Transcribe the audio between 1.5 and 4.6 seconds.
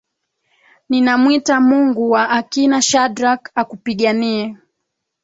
Mungu wa akina Shadrack akupiganie.